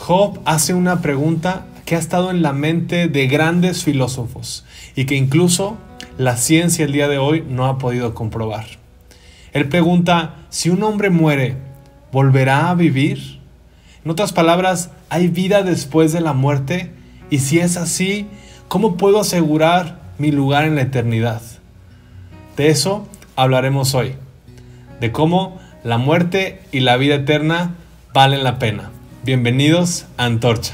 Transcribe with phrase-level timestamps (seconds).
[0.00, 4.64] Job hace una pregunta que ha estado en la mente de grandes filósofos
[4.96, 5.76] y que incluso
[6.16, 8.64] la ciencia el día de hoy no ha podido comprobar.
[9.52, 11.58] Él pregunta, si un hombre muere,
[12.12, 13.40] ¿volverá a vivir?
[14.02, 16.92] En otras palabras, ¿hay vida después de la muerte?
[17.28, 18.26] Y si es así,
[18.68, 21.42] ¿cómo puedo asegurar mi lugar en la eternidad?
[22.56, 23.06] De eso
[23.36, 24.14] hablaremos hoy,
[24.98, 27.74] de cómo la muerte y la vida eterna
[28.14, 28.92] valen la pena.
[29.22, 30.72] Bienvenidos a Antorcha.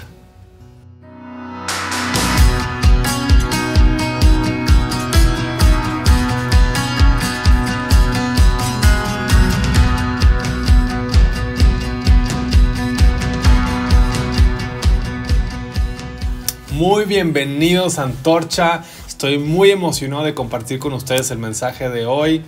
[16.71, 18.85] Muy bienvenidos a Antorcha.
[19.09, 22.43] Estoy muy emocionado de compartir con ustedes el mensaje de hoy.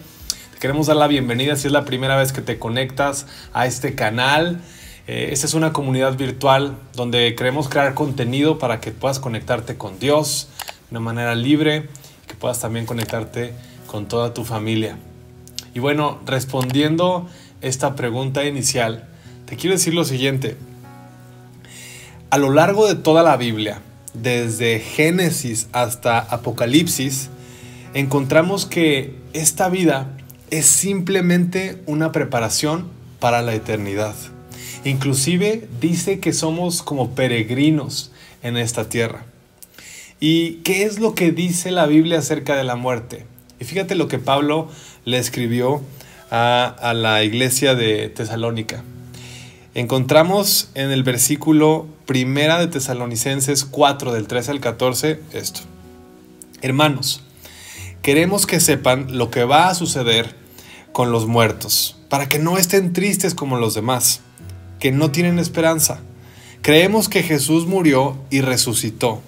[0.52, 3.96] Te queremos dar la bienvenida si es la primera vez que te conectas a este
[3.96, 4.60] canal.
[5.08, 9.98] Eh, esta es una comunidad virtual donde queremos crear contenido para que puedas conectarte con
[9.98, 10.50] Dios
[10.90, 11.88] de una manera libre,
[12.26, 13.54] que puedas también conectarte
[13.86, 14.98] con toda tu familia.
[15.74, 17.26] Y bueno, respondiendo
[17.62, 19.08] esta pregunta inicial,
[19.46, 20.58] te quiero decir lo siguiente.
[22.28, 23.80] A lo largo de toda la Biblia,
[24.12, 27.30] desde Génesis hasta Apocalipsis,
[27.94, 30.18] encontramos que esta vida
[30.50, 34.14] es simplemente una preparación para la eternidad.
[34.88, 38.10] Inclusive dice que somos como peregrinos
[38.42, 39.26] en esta tierra.
[40.18, 43.26] ¿Y qué es lo que dice la Biblia acerca de la muerte?
[43.60, 44.70] Y fíjate lo que Pablo
[45.04, 45.82] le escribió
[46.30, 48.82] a, a la iglesia de Tesalónica.
[49.74, 55.60] Encontramos en el versículo primera de Tesalonicenses 4 del 13 al 14 esto.
[56.62, 57.20] Hermanos,
[58.00, 60.34] queremos que sepan lo que va a suceder
[60.92, 64.22] con los muertos, para que no estén tristes como los demás
[64.78, 66.00] que no tienen esperanza.
[66.62, 69.22] Creemos que Jesús murió y resucitó.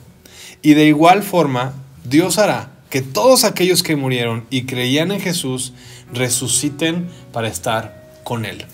[0.62, 5.72] Y de igual forma, Dios hará que todos aquellos que murieron y creían en Jesús
[6.12, 8.66] resuciten para estar con Él.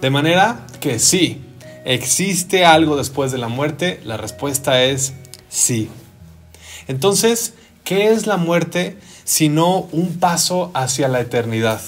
[0.00, 1.40] De manera que sí,
[1.84, 4.00] ¿existe algo después de la muerte?
[4.04, 5.14] La respuesta es
[5.48, 5.88] sí.
[6.86, 11.80] Entonces, ¿qué es la muerte sino un paso hacia la eternidad?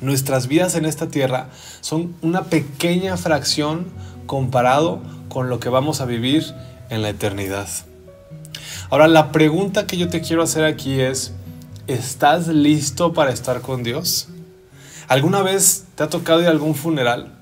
[0.00, 1.48] Nuestras vidas en esta tierra
[1.80, 3.86] son una pequeña fracción
[4.26, 6.44] comparado con lo que vamos a vivir
[6.90, 7.68] en la eternidad.
[8.90, 11.32] Ahora, la pregunta que yo te quiero hacer aquí es,
[11.86, 14.28] ¿estás listo para estar con Dios?
[15.08, 17.32] ¿Alguna vez te ha tocado ir a algún funeral?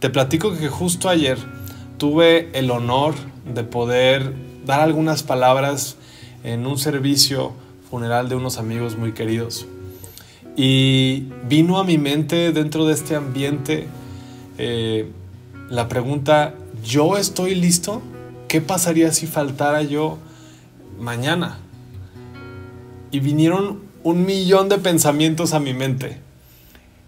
[0.00, 1.38] Te platico que justo ayer
[1.98, 3.14] tuve el honor
[3.52, 4.34] de poder
[4.66, 5.96] dar algunas palabras
[6.42, 7.52] en un servicio
[7.90, 9.66] funeral de unos amigos muy queridos.
[10.56, 13.88] Y vino a mi mente dentro de este ambiente
[14.58, 15.10] eh,
[15.68, 16.54] la pregunta,
[16.84, 18.02] ¿yo estoy listo?
[18.48, 20.18] ¿Qué pasaría si faltara yo
[21.00, 21.58] mañana?
[23.10, 26.18] Y vinieron un millón de pensamientos a mi mente.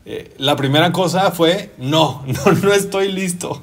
[0.06, 3.62] Eh, la primera cosa fue, no, no, no estoy listo.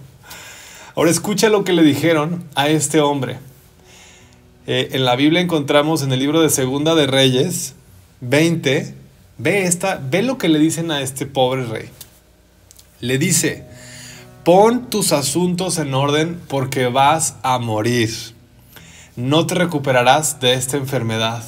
[0.96, 3.38] Ahora escucha lo que le dijeron a este hombre.
[4.68, 7.74] Eh, en la Biblia encontramos en el libro de Segunda de Reyes
[8.22, 8.94] 20,
[9.38, 11.90] Ve esta, ve lo que le dicen a este pobre rey.
[13.00, 13.66] Le dice,
[14.44, 18.14] pon tus asuntos en orden porque vas a morir.
[19.16, 21.44] No te recuperarás de esta enfermedad.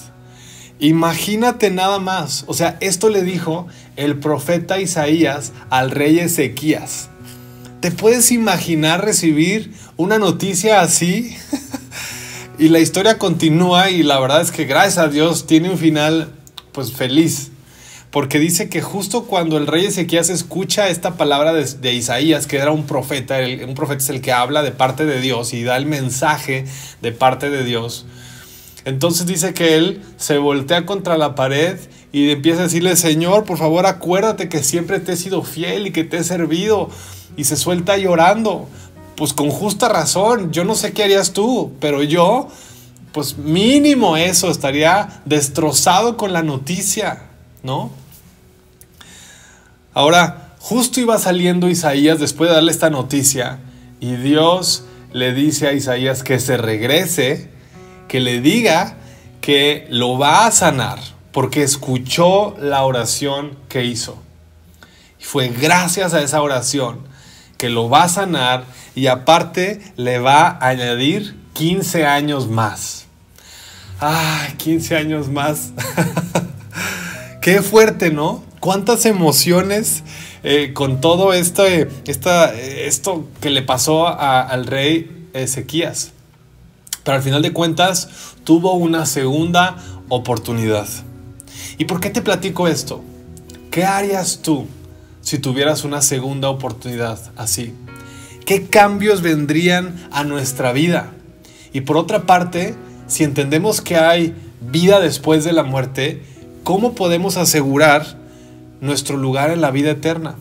[0.79, 2.43] Imagínate nada más.
[2.47, 7.09] O sea, esto le dijo el profeta Isaías al rey Ezequías.
[7.81, 11.37] ¿Te puedes imaginar recibir una noticia así?
[12.59, 16.31] y la historia continúa y la verdad es que gracias a Dios tiene un final
[16.71, 17.51] pues feliz
[18.15, 22.71] porque dice que justo cuando el rey Ezequías escucha esta palabra de, Isaías, que era
[22.71, 25.85] un profeta, un profeta es el que habla de parte de Dios y da el
[25.85, 26.63] mensaje
[27.01, 28.05] de parte de Dios,
[28.85, 31.77] entonces dice que él se voltea contra la pared
[32.13, 35.91] y empieza a decirle, Señor, por favor acuérdate que siempre te he sido fiel y
[35.91, 36.89] que te he servido.
[37.35, 38.69] Y se suelta llorando.
[39.17, 42.47] Pues con justa razón, yo no sé qué harías tú, pero yo,
[43.11, 47.23] pues mínimo eso, estaría destrozado con la noticia,
[47.61, 48.04] ¿no?
[49.95, 53.59] Ahora, justo iba saliendo Isaías después de darle esta noticia
[54.01, 54.83] y Dios
[55.13, 57.49] le dice a Isaías que se regrese,
[58.09, 58.97] que le diga
[59.39, 60.99] que lo va a sanar,
[61.31, 64.21] porque escuchó la oración que hizo.
[65.17, 66.99] Y fue gracias a esa oración
[67.57, 68.65] que lo va a sanar
[68.95, 73.05] y aparte le va a añadir 15 años más.
[74.01, 75.71] Ah, 15 años más.
[77.41, 78.43] Qué fuerte, ¿no?
[78.65, 80.01] Cuántas emociones
[80.41, 86.13] eh, con todo esto, esta, esto que le pasó al rey Ezequías.
[87.03, 88.09] Pero al final de cuentas
[88.43, 89.75] tuvo una segunda
[90.09, 90.87] oportunidad.
[91.77, 93.03] ¿Y por qué te platico esto?
[93.69, 94.65] ¿Qué harías tú
[95.21, 97.71] si tuvieras una segunda oportunidad así?
[98.47, 101.11] ¿Qué cambios vendrían a nuestra vida?
[101.71, 102.73] Y por otra parte,
[103.05, 106.23] si entendemos que hay vida después de la muerte,
[106.63, 108.24] ¿cómo podemos asegurar
[108.85, 110.35] nuestro lugar en la vida eterna?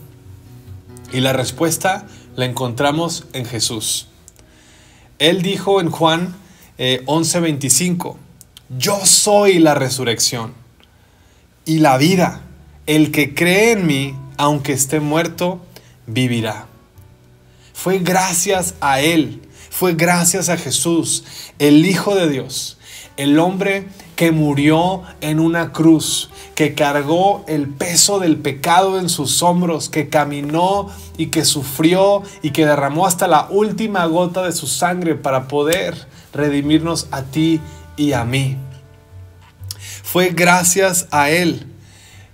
[1.11, 4.07] Y la respuesta la encontramos en Jesús.
[5.19, 6.35] Él dijo en Juan
[6.77, 8.19] 11:25, eh,
[8.77, 10.53] yo soy la resurrección
[11.65, 12.41] y la vida.
[12.85, 15.65] El que cree en mí, aunque esté muerto,
[16.05, 16.67] vivirá.
[17.73, 21.23] Fue gracias a Él, fue gracias a Jesús,
[21.59, 22.77] el Hijo de Dios,
[23.17, 29.43] el hombre que murió en una cruz, que cargó el peso del pecado en sus
[29.43, 34.67] hombros, que caminó y que sufrió y que derramó hasta la última gota de su
[34.67, 37.59] sangre para poder redimirnos a ti
[37.97, 38.57] y a mí.
[40.03, 41.67] Fue gracias a Él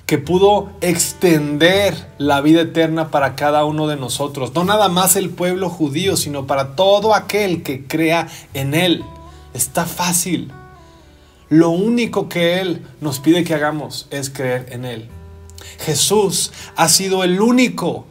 [0.05, 4.53] que pudo extender la vida eterna para cada uno de nosotros.
[4.53, 9.05] No nada más el pueblo judío, sino para todo aquel que crea en Él.
[9.53, 10.51] Está fácil.
[11.51, 15.09] Lo único que Él nos pide que hagamos es creer en Él.
[15.79, 18.05] Jesús ha sido el único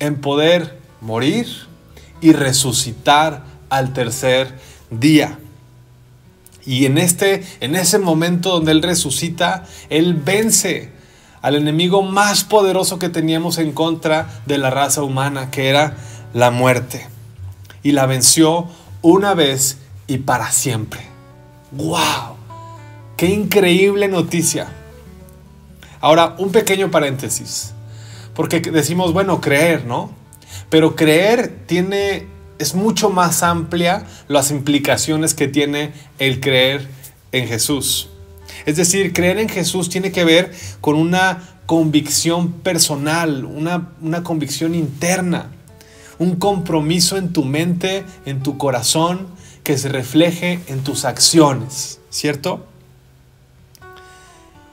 [0.00, 1.46] en poder morir
[2.20, 4.58] y resucitar al tercer
[4.90, 5.38] día.
[6.66, 10.90] Y en, este, en ese momento donde Él resucita, Él vence
[11.42, 15.96] al enemigo más poderoso que teníamos en contra de la raza humana, que era
[16.34, 17.06] la muerte.
[17.84, 18.66] Y la venció
[19.00, 19.78] una vez
[20.08, 21.02] y para siempre.
[21.70, 22.39] ¡Wow!
[23.20, 24.68] ¡Qué increíble noticia!
[26.00, 27.74] Ahora, un pequeño paréntesis.
[28.34, 30.10] Porque decimos, bueno, creer, ¿no?
[30.70, 32.28] Pero creer tiene
[32.58, 36.88] es mucho más amplia las implicaciones que tiene el creer
[37.30, 38.08] en Jesús.
[38.64, 44.74] Es decir, creer en Jesús tiene que ver con una convicción personal, una, una convicción
[44.74, 45.50] interna,
[46.18, 49.26] un compromiso en tu mente, en tu corazón,
[49.62, 52.69] que se refleje en tus acciones, ¿cierto?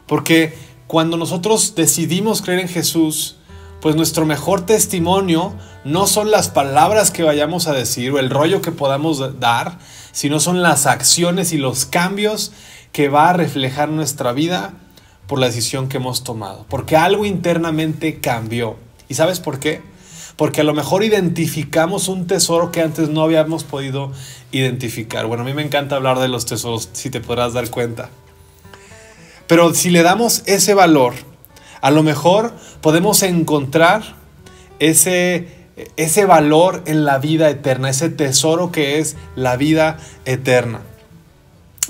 [0.08, 0.54] Porque
[0.88, 3.36] cuando nosotros decidimos creer en Jesús,
[3.82, 8.62] pues nuestro mejor testimonio no son las palabras que vayamos a decir o el rollo
[8.62, 9.78] que podamos dar,
[10.12, 12.52] sino son las acciones y los cambios
[12.92, 14.74] que va a reflejar nuestra vida
[15.28, 16.66] por la decisión que hemos tomado.
[16.70, 18.78] Porque algo internamente cambió.
[19.10, 19.82] ¿Y sabes por qué?
[20.36, 24.12] Porque a lo mejor identificamos un tesoro que antes no habíamos podido
[24.52, 25.26] identificar.
[25.28, 28.10] Bueno, a mí me encanta hablar de los tesoros, si te podrás dar cuenta.
[29.48, 31.14] Pero si le damos ese valor,
[31.82, 34.04] a lo mejor podemos encontrar
[34.80, 35.48] ese,
[35.96, 40.82] ese valor en la vida eterna, ese tesoro que es la vida eterna.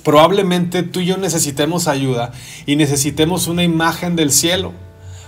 [0.03, 2.31] Probablemente tú y yo necesitemos ayuda
[2.65, 4.71] y necesitemos una imagen del cielo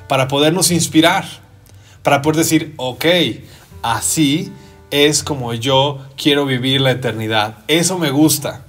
[0.08, 1.26] para podernos inspirar,
[2.04, 3.06] para poder decir, ok,
[3.82, 4.52] así
[4.92, 7.58] es como yo quiero vivir la eternidad.
[7.68, 8.66] Eso me gusta.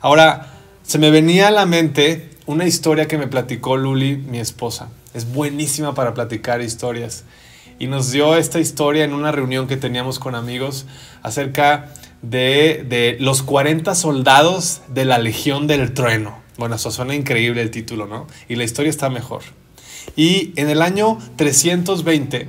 [0.00, 0.53] Ahora,
[0.84, 4.90] se me venía a la mente una historia que me platicó Luli, mi esposa.
[5.14, 7.24] Es buenísima para platicar historias.
[7.78, 10.84] Y nos dio esta historia en una reunión que teníamos con amigos
[11.22, 16.36] acerca de, los 40 soldados de la Legión del Trueno.
[16.58, 18.26] Bueno, eso suena increíble el título, ¿no?
[18.50, 19.42] Y la historia está mejor.
[20.16, 22.48] Y en el año 320,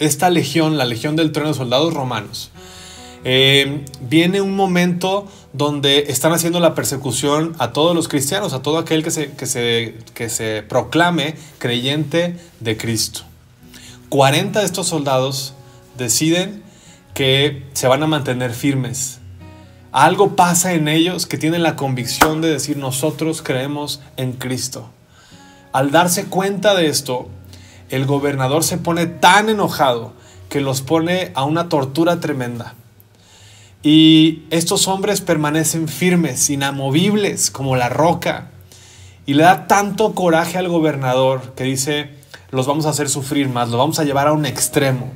[0.00, 2.50] esta legión, la Legión del Trueno, de soldados romanos,
[3.22, 8.78] eh, viene un momento donde están haciendo la persecución a todos los cristianos, a todo
[8.78, 13.22] aquel que se, que se, que se proclame creyente de Cristo.
[14.08, 15.54] 40 de estos soldados
[15.96, 16.62] deciden
[17.14, 19.18] que se van a mantener firmes.
[19.92, 24.88] Algo pasa en ellos que tienen la convicción de decir nosotros creemos en Cristo.
[25.72, 27.28] Al darse cuenta de esto,
[27.88, 30.12] el gobernador se pone tan enojado
[30.48, 32.74] que los pone a una tortura tremenda.
[33.82, 38.50] Y estos hombres permanecen firmes, inamovibles como la roca.
[39.26, 42.10] Y le da tanto coraje al gobernador que dice,
[42.50, 45.10] los vamos a hacer sufrir más, los vamos a llevar a un extremo.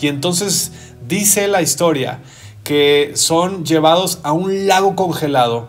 [0.00, 0.72] Y entonces
[1.06, 2.20] dice la historia
[2.64, 5.68] que son llevados a un lago congelado,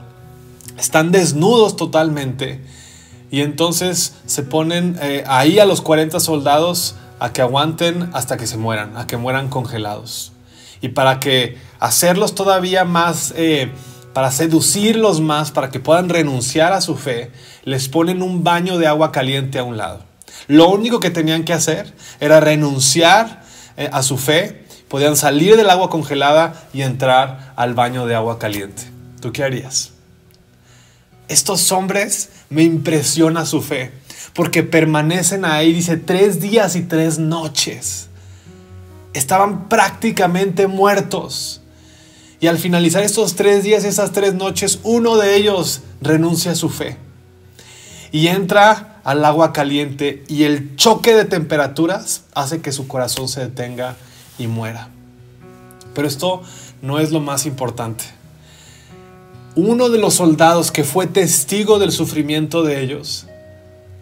[0.77, 2.61] están desnudos totalmente
[3.31, 8.47] y entonces se ponen eh, ahí a los 40 soldados a que aguanten hasta que
[8.47, 10.31] se mueran, a que mueran congelados.
[10.81, 13.71] Y para que hacerlos todavía más, eh,
[14.13, 17.31] para seducirlos más, para que puedan renunciar a su fe,
[17.63, 20.03] les ponen un baño de agua caliente a un lado.
[20.47, 23.43] Lo único que tenían que hacer era renunciar
[23.77, 28.39] eh, a su fe, podían salir del agua congelada y entrar al baño de agua
[28.39, 28.83] caliente.
[29.21, 29.91] ¿Tú qué harías?
[31.27, 33.91] Estos hombres me impresiona su fe,
[34.33, 38.08] porque permanecen ahí, dice, tres días y tres noches.
[39.13, 41.61] Estaban prácticamente muertos.
[42.39, 46.69] Y al finalizar estos tres días, esas tres noches, uno de ellos renuncia a su
[46.69, 46.97] fe.
[48.11, 53.41] Y entra al agua caliente y el choque de temperaturas hace que su corazón se
[53.41, 53.95] detenga
[54.37, 54.89] y muera.
[55.93, 56.43] Pero esto
[56.81, 58.05] no es lo más importante.
[59.55, 63.25] Uno de los soldados que fue testigo del sufrimiento de ellos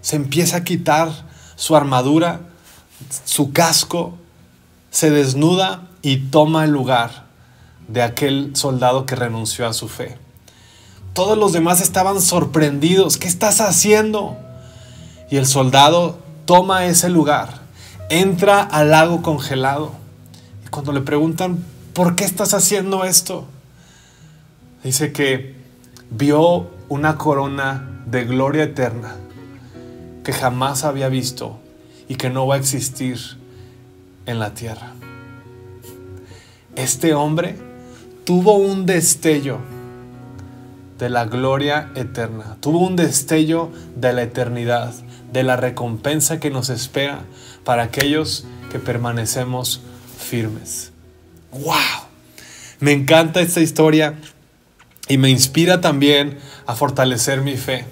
[0.02, 1.10] se empieza a quitar
[1.56, 2.42] su armadura,
[3.26, 4.18] su casco,
[4.90, 7.26] se desnuda y toma el lugar
[7.88, 10.18] de aquel soldado que renunció a su fe.
[11.14, 13.18] Todos los demás estaban sorprendidos.
[13.18, 14.38] ¿Qué estás haciendo?
[15.30, 17.62] Y el soldado toma ese lugar,
[18.10, 19.92] entra al lago congelado.
[20.66, 21.64] Y cuando le preguntan,
[21.94, 23.46] ¿por qué estás haciendo esto?
[24.84, 25.56] Dice que
[26.10, 29.16] vio una corona de gloria eterna
[30.24, 31.60] que jamás había visto
[32.08, 33.18] y que no va a existir
[34.28, 34.94] en la tierra.
[36.76, 37.56] Este hombre
[38.24, 39.58] tuvo un destello
[41.00, 44.94] de la gloria eterna, tuvo un destello de la eternidad,
[45.32, 47.22] de la recompensa que nos espera
[47.64, 49.82] para aquellos que permanecemos
[50.20, 50.92] firmes.
[51.52, 52.08] ¡Wow!
[52.80, 54.16] Me encanta esta historia
[55.08, 57.86] y me inspira también a fortalecer mi fe.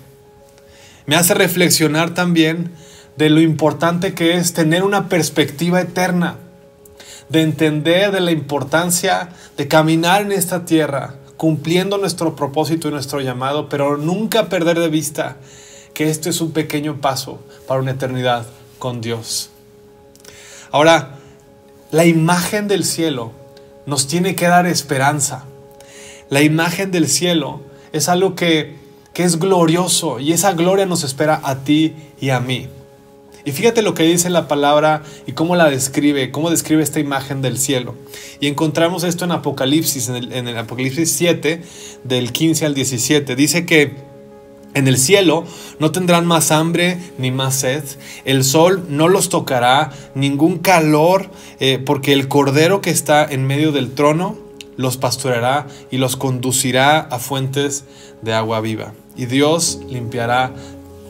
[1.05, 2.71] Me hace reflexionar también
[3.17, 6.35] de lo importante que es tener una perspectiva eterna,
[7.29, 13.21] de entender de la importancia de caminar en esta tierra, cumpliendo nuestro propósito y nuestro
[13.21, 15.37] llamado, pero nunca perder de vista
[15.93, 18.45] que este es un pequeño paso para una eternidad
[18.79, 19.49] con Dios.
[20.71, 21.15] Ahora,
[21.91, 23.31] la imagen del cielo
[23.85, 25.45] nos tiene que dar esperanza.
[26.29, 27.61] La imagen del cielo
[27.93, 28.75] es algo que,
[29.13, 32.67] que es glorioso y esa gloria nos espera a ti y a mí.
[33.45, 37.43] Y fíjate lo que dice la palabra y cómo la describe, cómo describe esta imagen
[37.43, 37.93] del cielo.
[38.39, 41.61] Y encontramos esto en Apocalipsis, en el, Apocalipsis 7,
[42.03, 43.35] del 15 al 17.
[43.35, 43.93] Dice que
[44.73, 45.45] en el cielo
[45.79, 47.83] no tendrán más hambre ni más sed.
[48.25, 53.71] El sol no los tocará, ningún calor, eh, porque el cordero que está en medio
[53.71, 54.37] del trono
[54.75, 57.85] los pastoreará y los conducirá a fuentes
[58.23, 58.93] de agua viva.
[59.15, 60.51] Y Dios limpiará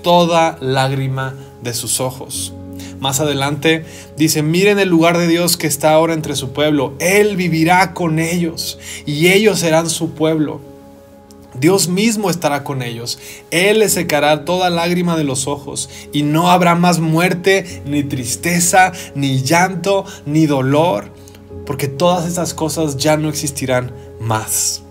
[0.05, 1.33] toda lágrima
[1.63, 2.53] de sus ojos.
[2.99, 3.85] Más adelante
[4.15, 6.93] dice, miren el lugar de Dios que está ahora entre su pueblo.
[6.99, 10.61] Él vivirá con ellos y ellos serán su pueblo.
[11.59, 13.17] Dios mismo estará con ellos.
[13.49, 18.91] Él les secará toda lágrima de los ojos y no habrá más muerte, ni tristeza,
[19.15, 21.09] ni llanto, ni dolor,
[21.65, 24.84] porque todas esas cosas ya no existirán más.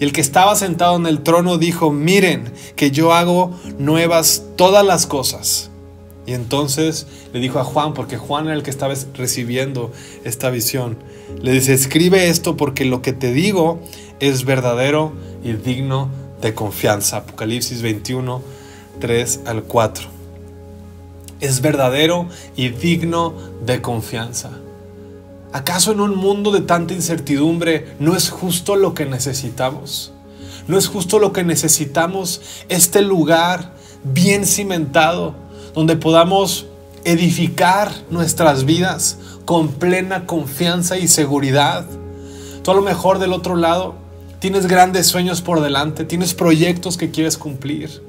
[0.00, 4.84] Y el que estaba sentado en el trono dijo, miren que yo hago nuevas todas
[4.84, 5.70] las cosas.
[6.26, 9.92] Y entonces le dijo a Juan, porque Juan era el que estaba recibiendo
[10.24, 10.98] esta visión,
[11.40, 13.80] le dice, escribe esto porque lo que te digo
[14.20, 15.12] es verdadero
[15.42, 17.18] y digno de confianza.
[17.18, 18.42] Apocalipsis 21,
[19.00, 20.08] 3 al 4.
[21.40, 24.50] Es verdadero y digno de confianza.
[25.52, 30.12] ¿Acaso en un mundo de tanta incertidumbre no es justo lo que necesitamos?
[30.66, 33.72] ¿No es justo lo que necesitamos este lugar
[34.04, 35.34] bien cimentado
[35.74, 36.66] donde podamos
[37.04, 41.86] edificar nuestras vidas con plena confianza y seguridad?
[42.62, 43.94] Tú a lo mejor del otro lado
[44.40, 48.02] tienes grandes sueños por delante, tienes proyectos que quieres cumplir.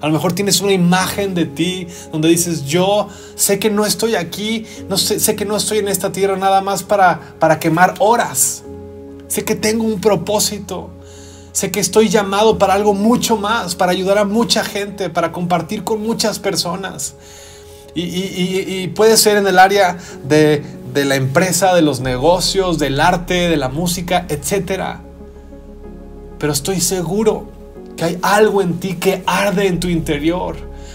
[0.00, 4.14] A lo mejor tienes una imagen de ti donde dices, yo sé que no estoy
[4.14, 7.94] aquí, no sé, sé que no estoy en esta tierra nada más para, para quemar
[7.98, 8.62] horas.
[9.26, 10.90] Sé que tengo un propósito.
[11.52, 15.82] Sé que estoy llamado para algo mucho más, para ayudar a mucha gente, para compartir
[15.82, 17.14] con muchas personas.
[17.94, 20.62] Y, y puede ser en el área de,
[20.92, 24.98] de la empresa, de los negocios, del arte, de la música, etc.
[26.38, 27.57] Pero estoy seguro
[27.98, 30.54] que hay algo en ti que arde en tu interior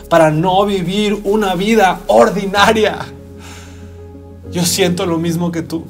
[0.10, 2.98] para no vivir una vida ordinaria.
[4.50, 5.83] Yo siento lo mismo que tú.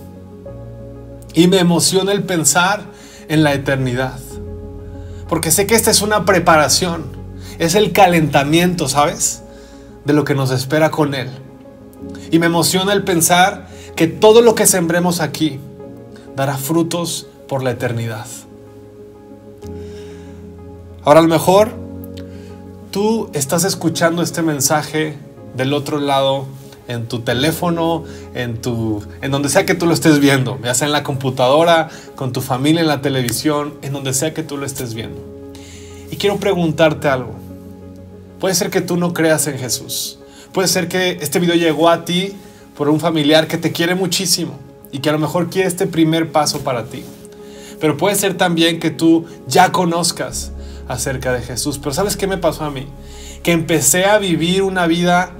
[1.36, 2.82] Y me emociona el pensar
[3.29, 4.20] en la eternidad.
[5.29, 7.03] Porque sé que esta es una preparación.
[7.60, 9.43] Es el calentamiento, ¿sabes?
[10.05, 11.29] De lo que nos espera con Él.
[12.32, 15.60] Y me emociona el pensar que todo lo que sembremos aquí
[16.36, 18.25] dará frutos por la eternidad.
[21.05, 21.74] Ahora a lo mejor
[22.91, 25.17] tú estás escuchando este mensaje
[25.53, 26.45] del otro lado
[26.88, 30.88] en tu teléfono, en tu en donde sea que tú lo estés viendo, ya sea
[30.88, 34.65] en la computadora, con tu familia en la televisión, en donde sea que tú lo
[34.65, 35.19] estés viendo.
[36.10, 37.33] Y quiero preguntarte algo.
[38.39, 40.19] Puede ser que tú no creas en Jesús.
[40.53, 42.33] Puede ser que este video llegó a ti
[42.77, 44.53] por un familiar que te quiere muchísimo
[44.89, 47.03] y que a lo mejor quiere este primer paso para ti.
[47.81, 50.52] Pero puede ser también que tú ya conozcas
[50.87, 51.77] acerca de Jesús.
[51.79, 52.87] Pero ¿sabes qué me pasó a mí?
[53.43, 55.33] Que empecé a vivir una vida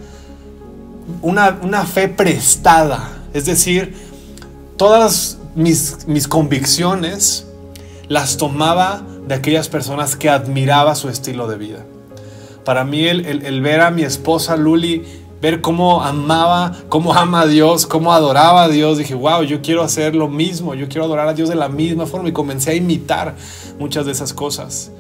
[1.22, 3.24] una, fe prestada.
[3.34, 3.96] Es decir,
[4.78, 7.48] todas mis, mis convicciones
[8.08, 11.86] las tomaba de aquellas personas que admiraba su estilo de vida.
[12.66, 15.04] Para mí el, ver a mi esposa Luli,
[15.42, 19.84] ver cómo amaba, cómo ama a Dios, cómo adoraba a Dios, dije, wow, yo quiero
[19.84, 22.76] hacer lo mismo, yo quiero adorar a Dios de la misma forma y comencé a
[22.76, 23.36] imitar
[23.80, 24.92] muchas de esas cosas.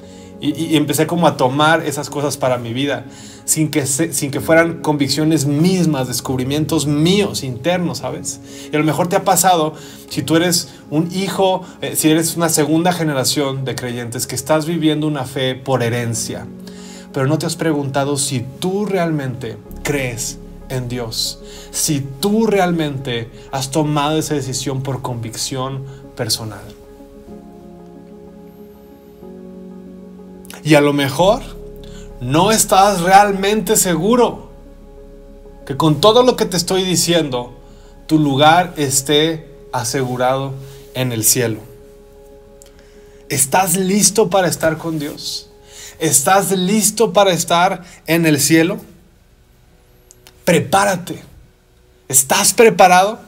[0.46, 3.06] Y, empecé como a tomar esas cosas para mi vida,
[3.46, 8.42] sin que, sin que fueran convicciones mismas, descubrimientos míos internos, ¿sabes?
[8.70, 9.74] Y a lo mejor te ha pasado,
[10.10, 14.66] si tú eres un hijo, eh, si eres una segunda generación de creyentes, que estás
[14.66, 16.46] viviendo una fe por herencia,
[17.14, 21.40] pero no te has preguntado si tú realmente crees en Dios,
[21.72, 25.86] si tú realmente has tomado esa decisión por convicción
[26.18, 26.83] personal.
[30.64, 31.42] Y a lo mejor
[32.22, 34.50] no estás realmente seguro
[35.66, 37.54] que con todo lo que te estoy diciendo,
[38.08, 40.54] tu lugar esté asegurado
[40.94, 41.60] en el cielo.
[43.30, 45.50] ¿Estás listo para estar con Dios?
[46.00, 48.80] ¿Estás listo para estar en el cielo?
[50.46, 51.24] Prepárate.
[52.08, 53.20] ¿Estás preparado?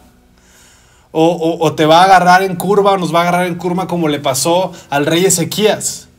[1.12, 3.88] O, o, te va a agarrar en curva o nos va a agarrar en curva
[3.88, 6.10] como le pasó al rey Ezequías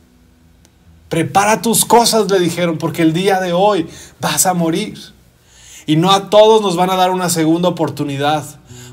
[1.09, 3.87] Prepara tus cosas, le dijeron, porque el día de hoy
[4.19, 4.97] vas a morir.
[5.85, 8.43] Y no a todos nos van a dar una segunda oportunidad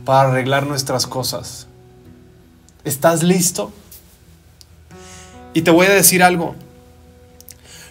[0.04, 1.66] para arreglar nuestras cosas.
[2.85, 3.73] ¿Estás listo?
[5.54, 6.54] Y te voy a decir algo.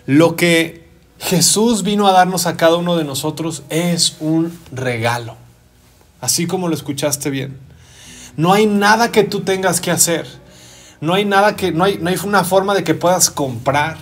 [0.06, 0.88] Lo que
[1.20, 5.36] Jesús vino a darnos a cada uno de nosotros es un regalo.
[6.22, 7.58] Así como lo escuchaste bien.
[8.38, 10.28] No hay nada que tú tengas que hacer.
[11.02, 13.98] No hay nada que, no hay, no hay una forma de que puedas comprar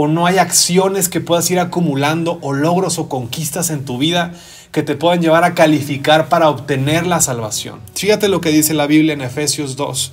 [0.00, 4.32] o no hay acciones que puedas ir acumulando o logros o conquistas en tu vida
[4.70, 7.80] que te puedan llevar a calificar para obtener la salvación.
[7.96, 10.12] Fíjate lo que dice la Biblia en Efesios 2,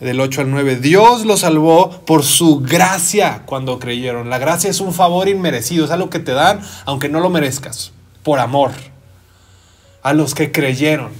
[0.00, 0.80] del 8 al 9.
[0.80, 4.30] Dios lo salvó por su gracia cuando creyeron.
[4.30, 7.92] La gracia es un favor inmerecido, es algo que te dan aunque no lo merezcas,
[8.24, 8.72] por amor.
[10.02, 11.12] A los que creyeron.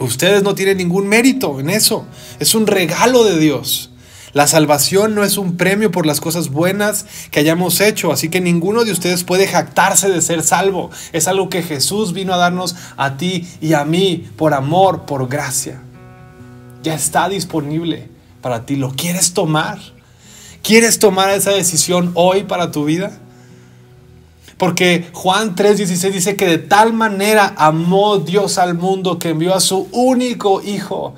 [0.00, 2.04] Ustedes no tienen ningún mérito en eso.
[2.40, 3.89] Es un regalo de Dios.
[4.32, 8.40] La salvación no es un premio por las cosas buenas que hayamos hecho, así que
[8.40, 10.90] ninguno de ustedes puede jactarse de ser salvo.
[11.12, 15.28] Es algo que Jesús vino a darnos a ti y a mí por amor, por
[15.28, 15.82] gracia.
[16.82, 18.08] Ya está disponible
[18.40, 18.76] para ti.
[18.76, 19.78] ¿Lo quieres tomar?
[20.62, 23.12] ¿Quieres tomar esa decisión hoy para tu vida?
[24.58, 29.60] Porque Juan 3:16 dice que de tal manera amó Dios al mundo que envió a
[29.60, 31.14] su único Hijo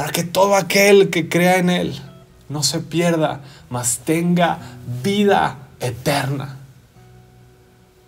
[0.00, 2.00] para que todo aquel que crea en Él
[2.48, 4.58] no se pierda, mas tenga
[5.02, 6.56] vida eterna.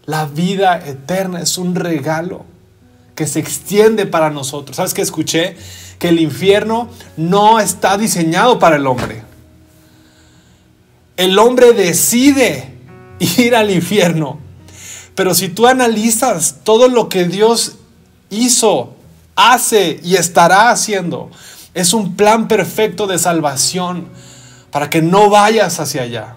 [0.06, 2.46] La vida eterna es un regalo
[3.14, 4.78] que se extiende para nosotros.
[4.78, 5.54] ¿Sabes qué escuché?
[5.98, 9.22] Que el infierno no está diseñado para el hombre.
[11.18, 12.72] El hombre decide
[13.18, 14.38] ir al infierno.
[15.14, 17.74] Pero si tú analizas todo lo que Dios
[18.30, 18.94] hizo,
[19.36, 21.30] hace y estará haciendo,
[21.74, 24.08] es un plan perfecto de salvación
[24.70, 26.36] para que no vayas hacia allá.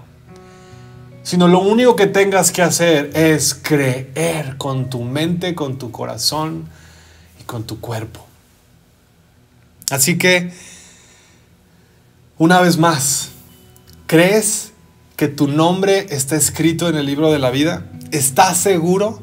[1.24, 6.70] Sino lo único que tengas que hacer es creer con tu mente, con tu corazón
[7.40, 8.26] y con tu cuerpo.
[9.90, 10.54] Así que,
[12.38, 13.30] una vez más,
[14.08, 14.72] ¿crees
[15.16, 17.86] que tu nombre está escrito en el libro de la vida?
[18.12, 19.22] ¿Estás seguro?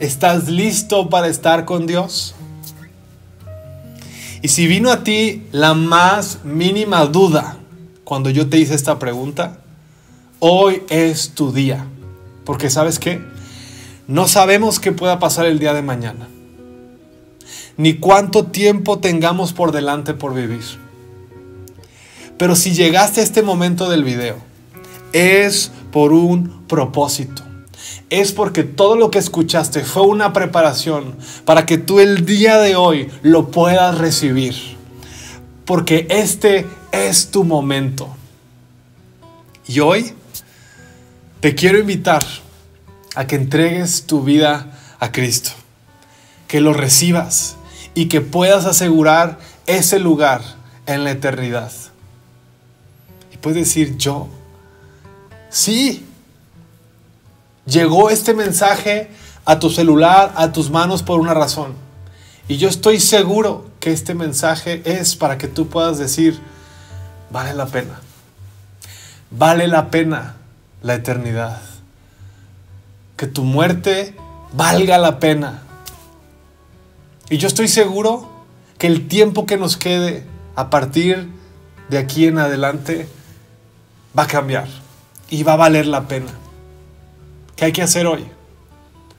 [0.00, 2.34] ¿Estás listo para estar con Dios?
[4.42, 7.58] Y si vino a ti la más mínima duda
[8.02, 9.60] cuando yo te hice esta pregunta,
[10.40, 11.86] hoy es tu día.
[12.44, 13.22] Porque sabes qué?
[14.08, 16.26] No sabemos qué pueda pasar el día de mañana.
[17.76, 20.64] Ni cuánto tiempo tengamos por delante por vivir.
[22.36, 24.38] Pero si llegaste a este momento del video,
[25.12, 27.44] es por un propósito
[28.12, 32.76] es porque todo lo que escuchaste fue una preparación para que tú el día de
[32.76, 34.54] hoy lo puedas recibir.
[35.64, 38.14] Porque este es tu momento.
[39.66, 40.12] Y hoy
[41.40, 42.22] te quiero invitar
[43.14, 45.52] a que entregues tu vida a Cristo,
[46.48, 47.56] que lo recibas
[47.94, 50.42] y que puedas asegurar ese lugar
[50.84, 51.72] en la eternidad.
[53.32, 54.28] Y puedes decir, yo,
[55.48, 56.04] sí,
[57.66, 59.10] llegó este mensaje
[59.44, 61.74] a tu celular, a tus manos por una razón.
[62.48, 66.40] Y yo estoy seguro que este mensaje es para que tú puedas decir,
[67.30, 68.00] vale la pena.
[69.30, 70.36] Vale la pena
[70.82, 71.60] la eternidad.
[73.16, 74.14] Que tu muerte
[74.52, 75.62] valga la pena.
[77.30, 78.30] Y yo estoy seguro
[78.78, 81.28] que el tiempo que nos quede a partir
[81.88, 83.08] de aquí en adelante
[84.16, 84.68] va a cambiar
[85.30, 86.41] y va a valer la pena.
[87.62, 88.24] ¿Qué hay que hacer hoy?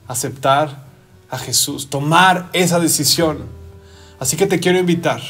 [0.06, 0.84] Aceptar
[1.30, 3.38] a Jesús, tomar esa decisión.
[4.18, 5.22] Así que te quiero invitar,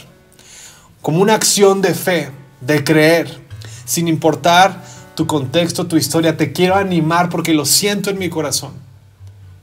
[1.00, 3.40] como una acción de fe, de creer,
[3.85, 4.83] sin importar
[5.14, 8.72] tu contexto, tu historia, te quiero animar porque lo siento en mi corazón,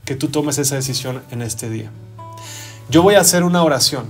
[0.06, 1.90] que tú tomes esa decisión en este día.
[2.88, 4.06] Yo voy a hacer una oración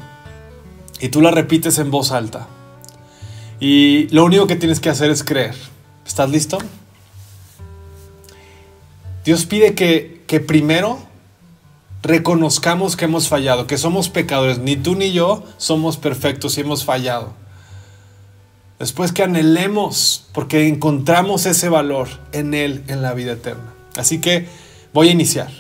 [1.01, 2.47] y tú la repites en voz alta.
[3.59, 5.57] Y lo único que tienes que hacer es creer.
[6.07, 6.59] ¿Estás listo?
[9.25, 10.99] Dios pide que, primero
[12.03, 14.59] reconozcamos que hemos fallado, que somos pecadores.
[14.59, 17.33] Ni tú ni yo somos perfectos y hemos fallado.
[18.81, 23.73] Después que anhelemos, porque encontramos ese valor en Él, en la vida eterna.
[23.97, 24.49] Así que
[24.93, 25.51] voy a iniciar.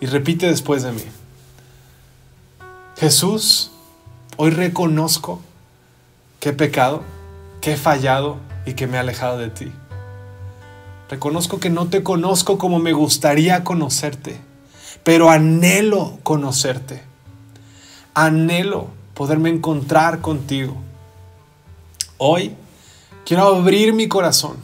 [0.00, 1.04] Y repite después de mí.
[2.96, 3.70] Jesús,
[4.36, 5.40] hoy reconozco
[6.40, 7.04] que he pecado,
[7.60, 9.70] que he fallado y que me he alejado de ti.
[11.12, 14.40] Reconozco que no te conozco como me gustaría conocerte
[15.04, 17.02] pero anhelo conocerte.
[18.14, 20.76] Anhelo poderme encontrar contigo.
[22.18, 22.54] Hoy
[23.24, 24.56] quiero abrir mi corazón,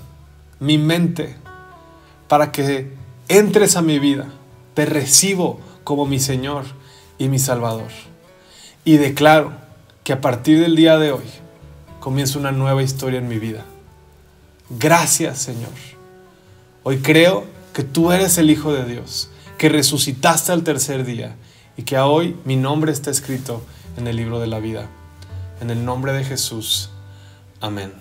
[0.60, 1.36] mi mente,
[2.28, 2.92] para que
[3.28, 4.26] entres a mi vida.
[4.74, 6.64] Te recibo como mi Señor
[7.18, 7.90] y mi Salvador.
[8.84, 9.52] Y declaro
[10.04, 11.24] que a partir del día de hoy
[12.00, 13.64] comienza una nueva historia en mi vida.
[14.70, 15.97] Gracias Señor.
[16.88, 21.36] Hoy creo que tú eres el Hijo de Dios que resucitaste al tercer día
[21.76, 23.62] y que hoy mi nombre está escrito
[23.98, 24.88] en el libro de la vida.
[25.60, 26.88] En el nombre de Jesús.
[27.60, 27.92] Amén.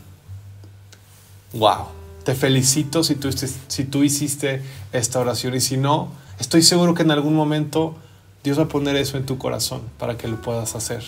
[1.51, 1.87] Wow.
[2.23, 3.29] Te felicito si tú,
[3.67, 4.61] si tú hiciste
[4.93, 6.07] esta oración y si no,
[6.39, 7.93] estoy seguro que en algún momento
[8.41, 11.03] Dios va a poner eso en tu corazón para que lo puedas hacer.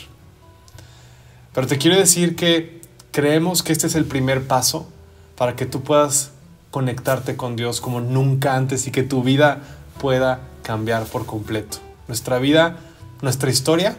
[1.53, 2.81] Pero te quiero decir que
[3.13, 4.89] creemos que este es el primer paso
[5.37, 6.31] para que tú puedas
[6.71, 9.60] conectarte con Dios como nunca antes y que tu vida
[9.99, 11.77] pueda cambiar por completo.
[12.08, 12.77] Nuestra vida,
[13.21, 13.97] nuestra historia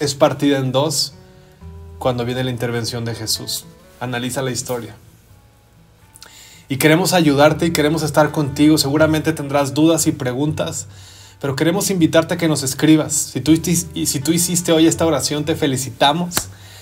[0.00, 1.14] es partida en dos
[1.98, 3.64] cuando viene la intervención de Jesús.
[4.00, 4.94] Analiza la historia.
[6.68, 8.78] Y queremos ayudarte y queremos estar contigo.
[8.78, 10.86] Seguramente tendrás dudas y preguntas,
[11.40, 13.14] pero queremos invitarte a que nos escribas.
[13.14, 16.34] Si tú, si tú hiciste hoy esta oración, te felicitamos.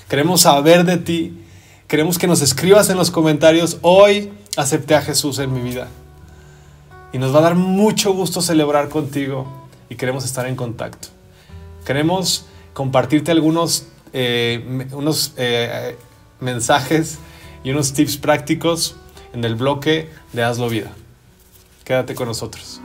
[0.09, 1.41] Queremos saber de ti.
[1.87, 3.79] Queremos que nos escribas en los comentarios.
[3.83, 5.89] Hoy acepté a Jesús en mi vida
[7.13, 9.47] y nos va a dar mucho gusto celebrar contigo
[9.89, 11.09] y queremos estar en contacto.
[11.85, 15.97] Queremos compartirte algunos eh, unos, eh,
[16.41, 17.19] mensajes
[17.63, 18.97] y unos tips prácticos
[19.35, 20.93] en el bloque de Hazlo Vida.
[21.85, 22.81] Quédate con nosotros.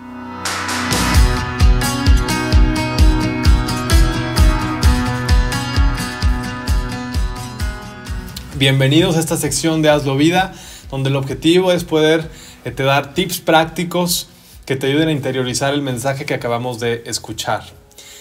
[8.57, 10.53] Bienvenidos a esta sección de Hazlo Vida,
[10.91, 12.29] donde el objetivo es poder
[12.63, 14.27] te dar tips prácticos
[14.65, 17.63] que te ayuden a interiorizar el mensaje que acabamos de escuchar.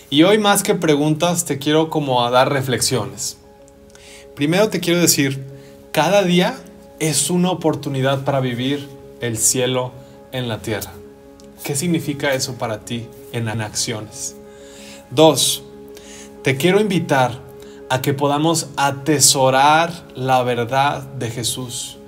[0.08, 3.36] Y hoy más que preguntas te quiero como a dar reflexiones.
[4.34, 5.44] Primero te quiero decir,
[5.92, 6.56] cada día
[6.98, 8.88] es una oportunidad para vivir
[9.20, 9.92] el cielo
[10.32, 10.92] en la tierra.
[11.62, 14.34] ¿Qué significa eso para ti en acciones?
[15.10, 15.62] Dos,
[16.42, 17.38] te quiero invitar
[17.90, 21.98] a que podamos atesorar la verdad de Jesús,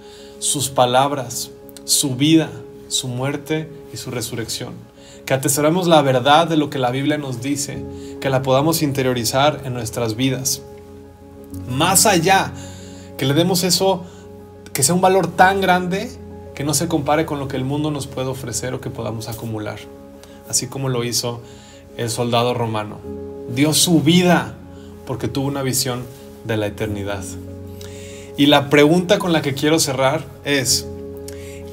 [0.42, 1.52] sus palabras,
[1.84, 2.50] su vida,
[2.88, 4.74] su muerte y su resurrección.
[5.24, 7.84] Que atesoremos la verdad de lo que la Biblia nos dice,
[8.20, 10.62] que la podamos interiorizar en nuestras vidas.
[11.68, 12.52] Más allá,
[13.16, 14.02] que le demos eso,
[14.72, 16.10] que sea un valor tan grande
[16.56, 19.28] que no se compare con lo que el mundo nos puede ofrecer o que podamos
[19.28, 19.78] acumular.
[20.48, 21.40] Así como lo hizo
[21.96, 22.98] el soldado romano.
[23.54, 24.56] Dio su vida
[25.06, 26.02] porque tuvo una visión
[26.44, 27.22] de la eternidad.
[28.42, 30.84] Y la pregunta con la que quiero cerrar es,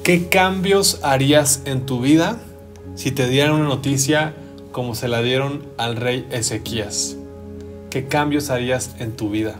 [0.04, 2.38] ¿Qué cambios harías en tu vida
[2.94, 4.34] si te dieran una noticia
[4.70, 7.16] como se la dieron al rey Ezequías?
[7.90, 9.56] ¿Qué cambios harías en tu vida?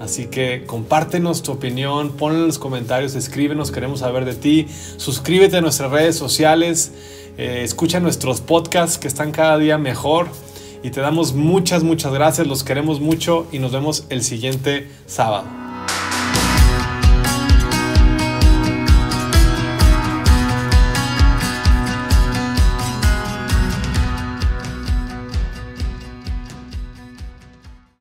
[0.00, 4.68] Así que compártenos tu opinión, ponla en los comentarios, escríbenos, queremos saber de ti.
[4.96, 6.92] Suscríbete a nuestras redes sociales,
[7.36, 10.28] Eh, escucha nuestros podcasts que están cada día mejor.
[10.82, 12.46] Y te damos muchas, muchas gracias.
[12.46, 15.59] Los queremos mucho y nos vemos el siguiente sábado.